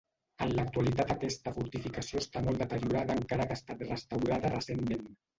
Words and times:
En 0.43 0.51
l'actualitat 0.59 1.11
aquesta 1.15 1.51
fortificació 1.57 2.21
està 2.23 2.41
molt 2.45 2.61
deteriorada 2.63 3.17
encara 3.19 3.45
que 3.51 3.55
ha 3.57 3.59
estat 3.61 3.83
restaurada 3.91 4.51
recentment. 4.55 5.05